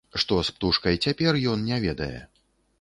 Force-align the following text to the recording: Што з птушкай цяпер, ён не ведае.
Што 0.21 0.37
з 0.47 0.53
птушкай 0.55 0.97
цяпер, 1.07 1.41
ён 1.53 1.69
не 1.71 1.77
ведае. 1.87 2.13